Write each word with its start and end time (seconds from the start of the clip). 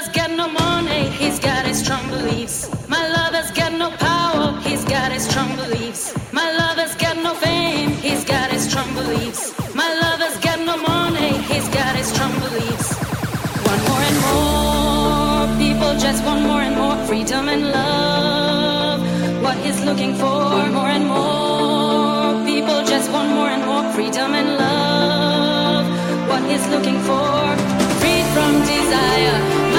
lover's 0.00 0.16
got 0.16 0.30
no 0.30 0.48
money, 0.48 1.10
he's 1.10 1.38
got 1.38 1.66
his 1.66 1.78
strong 1.80 2.08
beliefs. 2.08 2.70
My 2.88 3.06
lover's 3.08 3.50
got 3.50 3.72
no 3.72 3.90
power, 3.90 4.58
he's 4.60 4.84
got 4.84 5.12
his 5.12 5.28
strong 5.28 5.54
beliefs. 5.56 6.14
My 6.32 6.50
lover's 6.52 6.94
got 6.96 7.16
no 7.18 7.34
fame, 7.34 7.90
he's 7.90 8.24
got 8.24 8.50
his 8.50 8.64
strong 8.68 8.88
beliefs. 8.94 9.52
My 9.74 9.88
lover's 10.02 10.38
got 10.38 10.58
no 10.60 10.76
money, 10.78 11.32
he's 11.52 11.68
got 11.68 11.94
his 11.96 12.06
strong 12.06 12.32
beliefs. 12.40 12.88
Want 13.66 13.82
more 13.90 14.04
and 14.10 14.18
more, 14.28 15.58
people 15.64 15.92
just 15.98 16.24
want 16.24 16.42
more 16.46 16.62
and 16.62 16.76
more 16.76 16.96
freedom 17.06 17.48
and 17.48 17.70
love. 17.70 19.00
What 19.42 19.56
he's 19.58 19.84
looking 19.84 20.14
for, 20.14 20.48
more 20.78 20.92
and 20.96 21.06
more, 21.06 22.44
people 22.46 22.78
just 22.84 23.10
want 23.12 23.28
more 23.34 23.50
and 23.56 23.64
more 23.66 23.84
freedom 23.92 24.32
and 24.32 24.48
love. 24.64 25.84
What 26.30 26.42
he's 26.50 26.66
looking 26.68 26.98
for, 27.00 27.90
from 28.34 28.60
desire, 28.60 29.69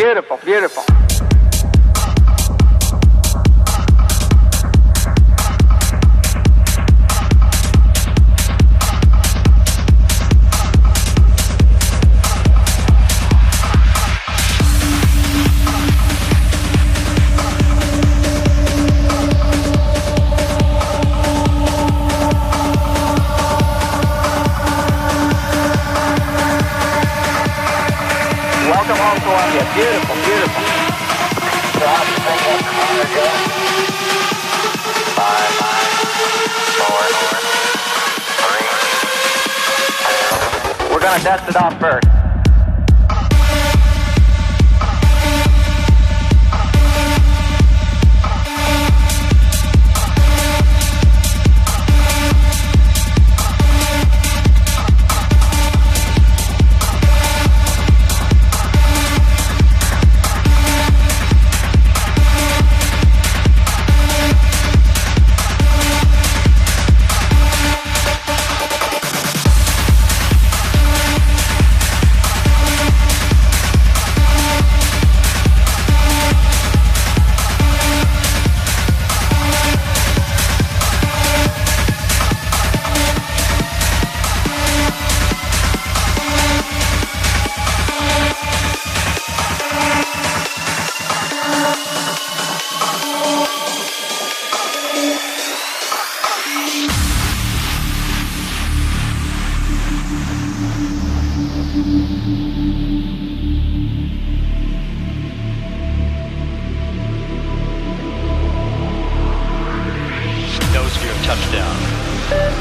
Beautiful, 0.00 0.38
beautiful. 0.38 0.99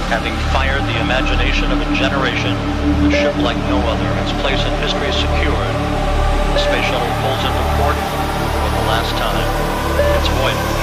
Having 0.09 0.33
fired 0.49 0.81
the 0.89 0.99
imagination 1.01 1.71
of 1.71 1.79
a 1.81 1.85
generation, 1.93 2.57
a 3.05 3.11
ship 3.11 3.35
like 3.37 3.57
no 3.69 3.77
other, 3.85 4.09
its 4.25 4.33
place 4.41 4.57
in 4.65 4.73
history 4.81 5.11
secured, 5.13 5.75
the 6.49 6.57
space 6.57 6.85
shuttle 6.89 7.13
pulls 7.21 7.45
into 7.45 7.63
port 7.77 7.93
for 7.93 8.69
the 8.73 8.83
last 8.89 9.13
time. 9.21 9.45
Its 10.17 10.27
voyage 10.41 10.79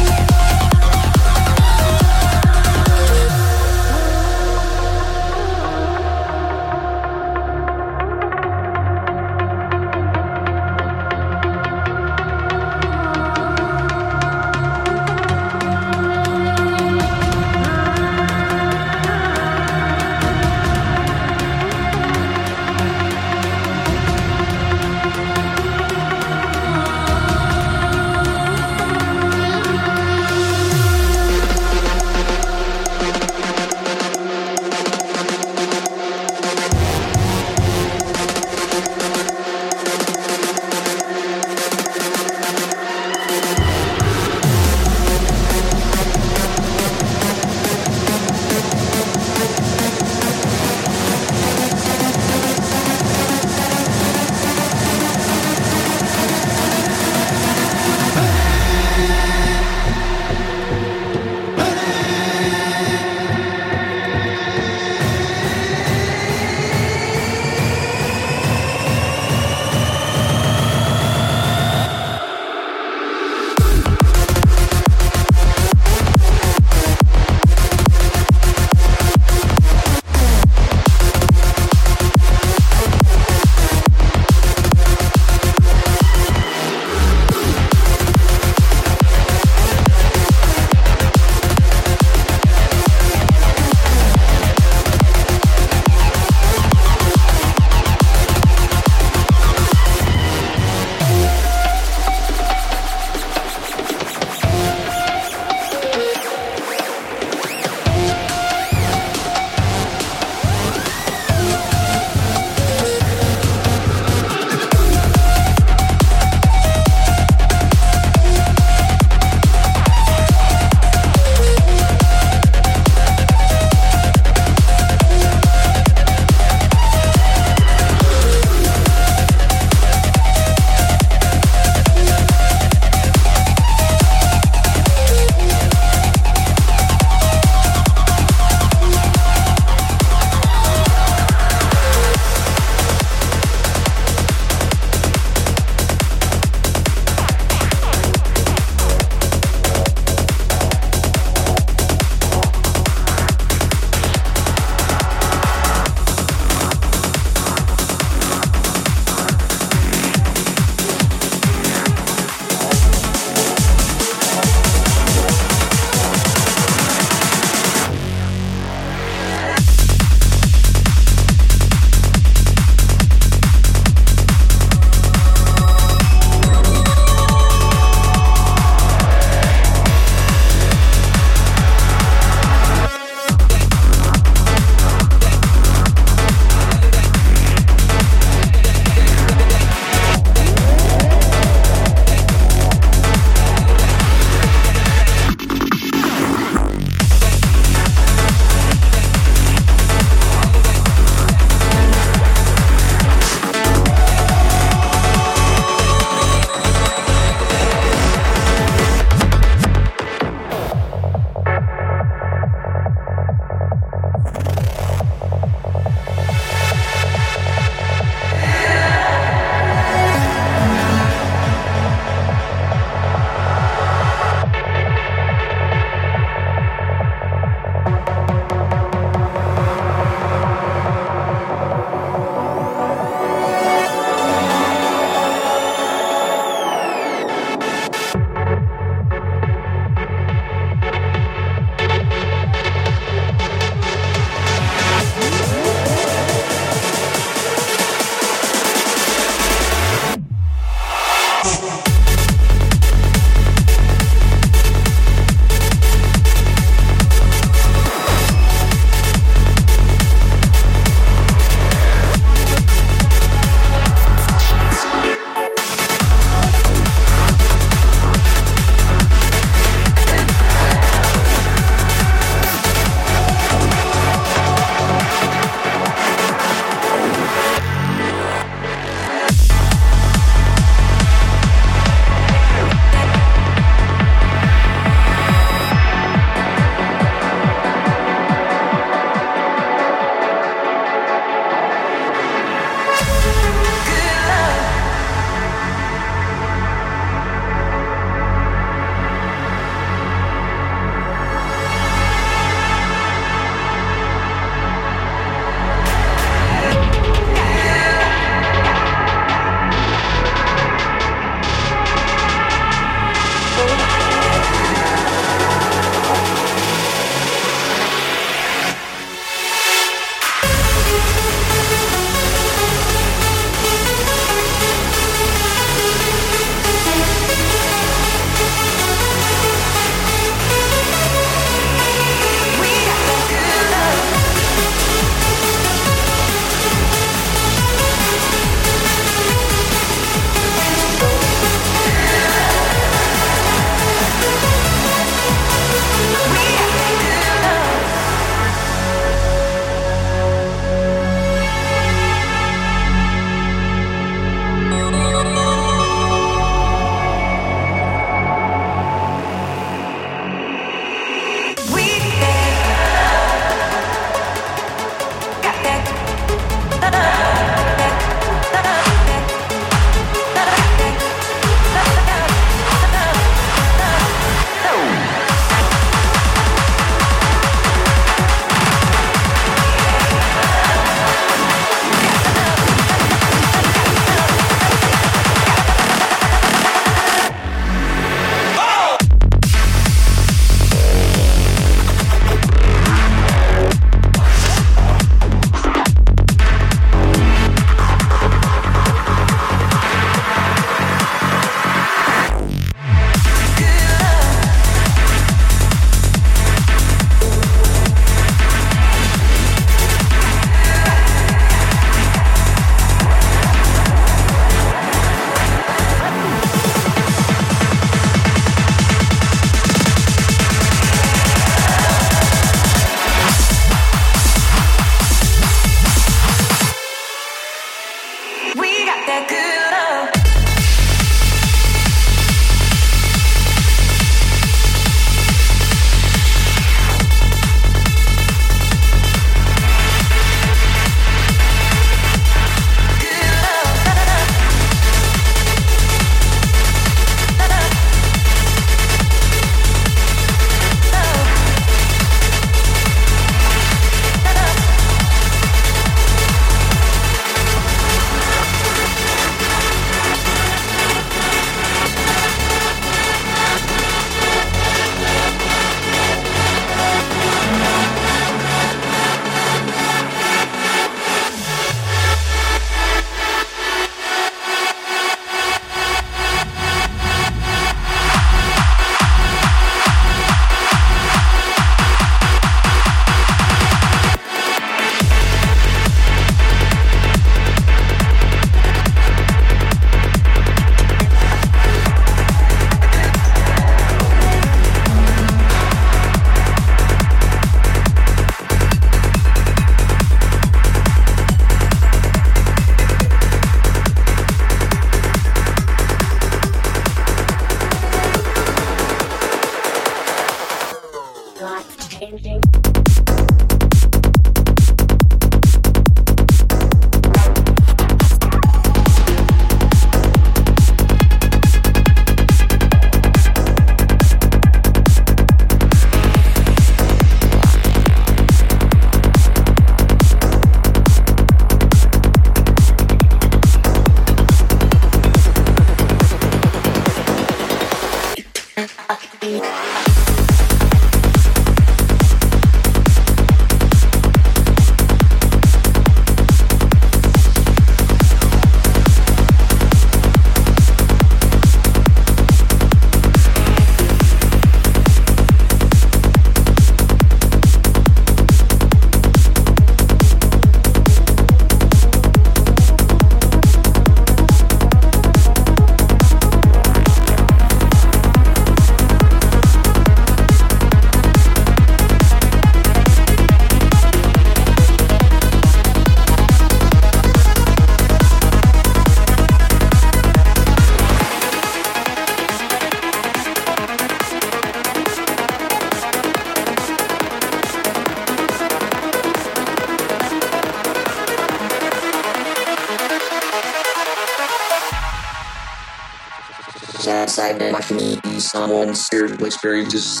someone's 598.20 598.84
spiritual 598.84 599.24
experiences 599.26 600.00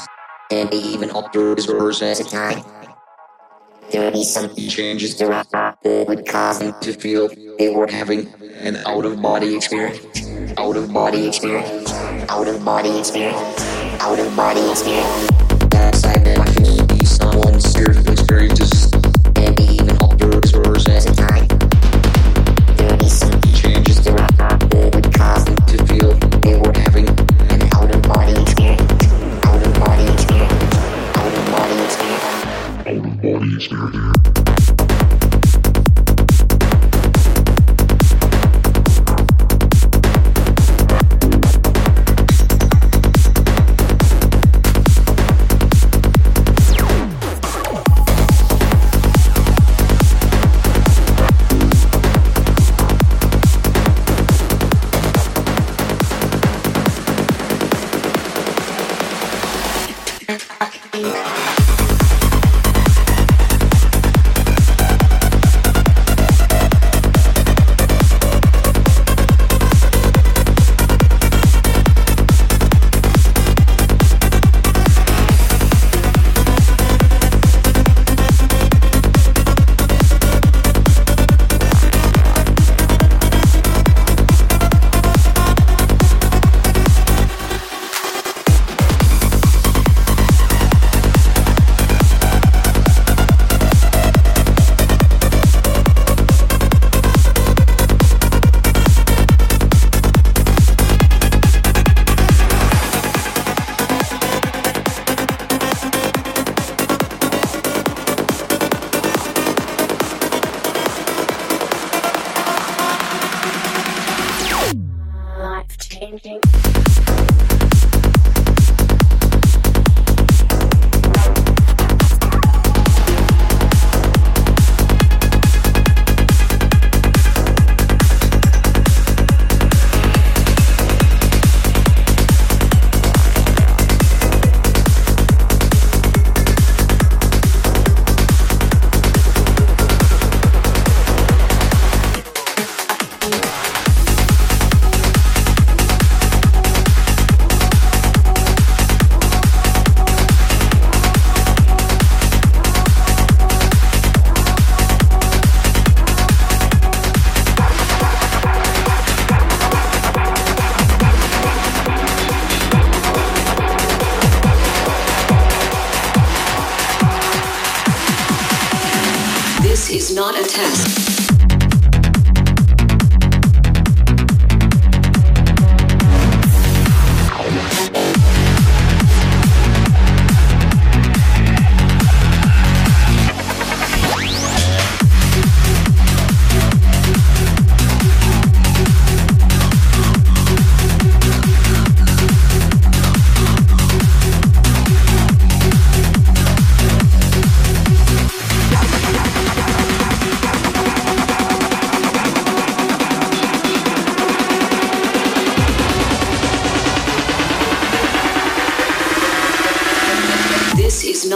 and 0.50 0.70
may 0.70 0.78
even 0.78 1.10
alter 1.10 1.54
his 1.54 1.66
her 1.66 1.92
sense 1.92 2.20
of 2.20 2.28
time. 2.28 2.62
There 3.90 4.04
would 4.04 4.14
be 4.14 4.24
some 4.24 4.54
changes 4.56 5.14
throughout 5.14 5.50
that 5.50 6.06
would 6.08 6.26
cause 6.26 6.58
them 6.58 6.74
to 6.80 6.92
feel 6.92 7.28
they 7.58 7.74
were 7.74 7.86
having 7.86 8.32
an 8.60 8.76
out 8.86 9.04
of 9.04 9.22
body 9.22 9.54
experience. 9.54 10.28
Out 10.58 10.76
of 10.76 10.92
body 10.92 11.26
experience. 11.28 11.92
Out 12.28 12.48
of 12.48 12.64
body 12.64 12.98
experience. 12.98 13.60
Out 14.00 14.18
of 14.18 14.36
body 14.36 14.68
experience. 14.70 15.30
Outside 15.74 16.24
the 16.24 16.34
can 16.56 16.86
be 16.98 17.04
someone's 17.04 17.64
spiritual 17.64 18.10
experiences 18.10 18.85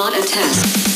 not 0.01 0.17
a 0.17 0.23
test. 0.23 0.90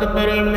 Thank 0.00 0.53